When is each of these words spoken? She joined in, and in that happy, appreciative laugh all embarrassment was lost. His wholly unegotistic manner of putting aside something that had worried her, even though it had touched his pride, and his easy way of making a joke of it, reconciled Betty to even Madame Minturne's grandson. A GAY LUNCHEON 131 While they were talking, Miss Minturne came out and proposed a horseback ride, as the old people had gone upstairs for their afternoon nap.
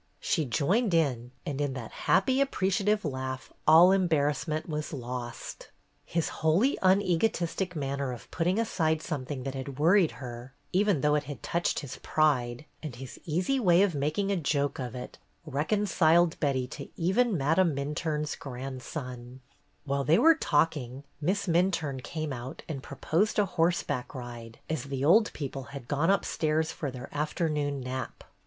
She 0.19 0.45
joined 0.45 0.95
in, 0.95 1.29
and 1.45 1.61
in 1.61 1.73
that 1.75 1.91
happy, 2.09 2.41
appreciative 2.41 3.05
laugh 3.05 3.53
all 3.67 3.91
embarrassment 3.91 4.67
was 4.67 4.91
lost. 4.93 5.69
His 6.05 6.29
wholly 6.41 6.75
unegotistic 6.81 7.75
manner 7.75 8.11
of 8.11 8.31
putting 8.31 8.57
aside 8.57 9.03
something 9.03 9.43
that 9.43 9.53
had 9.53 9.77
worried 9.77 10.13
her, 10.13 10.55
even 10.73 11.01
though 11.01 11.13
it 11.13 11.25
had 11.25 11.43
touched 11.43 11.81
his 11.81 11.97
pride, 12.01 12.65
and 12.81 12.95
his 12.95 13.19
easy 13.25 13.59
way 13.59 13.83
of 13.83 13.93
making 13.93 14.31
a 14.31 14.35
joke 14.35 14.79
of 14.79 14.95
it, 14.95 15.19
reconciled 15.45 16.39
Betty 16.39 16.65
to 16.69 16.89
even 16.99 17.37
Madame 17.37 17.75
Minturne's 17.75 18.35
grandson. 18.35 19.03
A 19.05 19.05
GAY 19.05 19.17
LUNCHEON 19.17 19.41
131 19.85 19.97
While 19.97 20.03
they 20.03 20.17
were 20.17 20.35
talking, 20.35 21.03
Miss 21.21 21.45
Minturne 21.45 22.03
came 22.03 22.33
out 22.33 22.63
and 22.67 22.81
proposed 22.81 23.37
a 23.37 23.45
horseback 23.45 24.15
ride, 24.15 24.57
as 24.67 24.85
the 24.85 25.05
old 25.05 25.31
people 25.33 25.65
had 25.65 25.87
gone 25.87 26.09
upstairs 26.09 26.71
for 26.71 26.89
their 26.89 27.07
afternoon 27.15 27.79
nap. 27.79 28.23